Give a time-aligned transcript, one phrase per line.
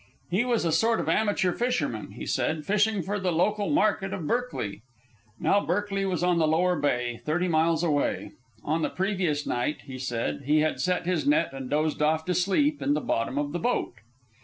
[0.31, 4.25] He was a sort of amateur fisherman, he said, fishing for the local market of
[4.25, 4.81] Berkeley.
[5.39, 8.31] Now Berkeley was on the Lower Bay, thirty miles away.
[8.63, 12.33] On the previous night, he said, he had set his net and dozed off to
[12.33, 13.93] sleep in the bottom of the boat.